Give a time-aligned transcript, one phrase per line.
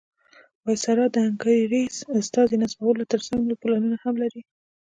[0.65, 4.41] وایسرا د انګریز استازي نصبولو تر څنګ نور پلانونه هم لري.